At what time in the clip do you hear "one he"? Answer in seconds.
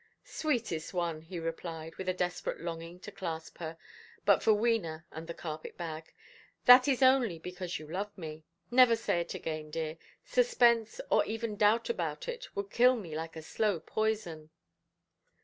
0.95-1.37